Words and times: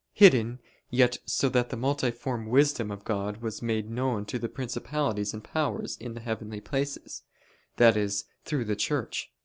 Hidden, 0.13 0.57
yet 0.89 1.19
so 1.27 1.47
that 1.49 1.69
the 1.69 1.77
multiform 1.77 2.47
wisdom 2.47 2.89
of 2.89 3.03
God 3.05 3.37
was 3.43 3.61
made 3.61 3.87
known 3.87 4.25
to 4.25 4.39
the 4.39 4.49
principalities 4.49 5.31
and 5.31 5.43
powers 5.43 5.95
in 5.95 6.15
the 6.15 6.21
heavenly 6.21 6.59
places 6.59 7.21
that 7.77 7.95
is, 7.95 8.23
through 8.43 8.65
the 8.65 8.75
Church." 8.75 9.31